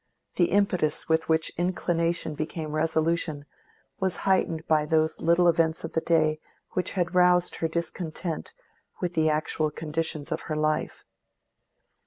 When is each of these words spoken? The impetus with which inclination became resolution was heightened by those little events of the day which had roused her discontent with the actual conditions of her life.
The 0.37 0.45
impetus 0.49 1.07
with 1.07 1.29
which 1.29 1.51
inclination 1.59 2.33
became 2.33 2.71
resolution 2.71 3.45
was 3.99 4.15
heightened 4.25 4.65
by 4.67 4.87
those 4.87 5.21
little 5.21 5.47
events 5.47 5.83
of 5.83 5.91
the 5.91 6.01
day 6.01 6.39
which 6.71 6.93
had 6.93 7.13
roused 7.13 7.57
her 7.57 7.67
discontent 7.67 8.55
with 8.99 9.13
the 9.13 9.29
actual 9.29 9.69
conditions 9.69 10.31
of 10.31 10.41
her 10.49 10.55
life. 10.55 11.05